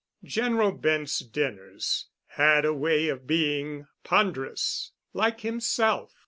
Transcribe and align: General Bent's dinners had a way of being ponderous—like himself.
General 0.23 0.71
Bent's 0.71 1.19
dinners 1.19 2.07
had 2.29 2.65
a 2.65 2.73
way 2.73 3.07
of 3.07 3.27
being 3.27 3.85
ponderous—like 4.03 5.41
himself. 5.41 6.11